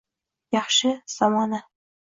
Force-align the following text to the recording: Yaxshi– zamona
Yaxshi– 0.55 0.95
zamona 1.19 1.63